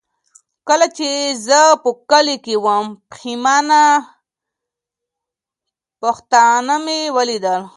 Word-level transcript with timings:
کله 0.67 0.87
چي 0.97 1.09
زه 1.47 1.59
په 1.83 1.89
کلي 2.11 2.37
کي 2.45 2.55
وم، 2.63 2.85
پښتانه 6.01 6.75
مي 6.85 6.99
ولیدل. 7.17 7.61